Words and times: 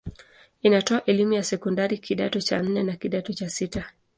Inatoa 0.61 1.05
elimu 1.05 1.33
ya 1.33 1.43
sekondari 1.43 1.97
kidato 1.97 2.41
cha 2.41 2.61
nne 2.63 2.83
na 2.83 2.95
kidato 2.95 3.33
cha 3.33 3.49
sita. 3.49 3.93